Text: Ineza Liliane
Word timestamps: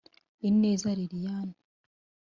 Ineza 0.47 0.89
Liliane 0.97 1.53